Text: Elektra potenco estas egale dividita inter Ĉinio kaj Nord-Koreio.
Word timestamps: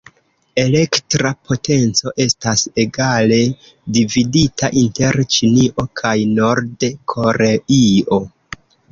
Elektra 0.59 1.31
potenco 1.49 2.13
estas 2.23 2.63
egale 2.83 3.37
dividita 3.97 4.69
inter 4.83 5.19
Ĉinio 5.35 5.85
kaj 6.01 6.15
Nord-Koreio. 6.31 8.19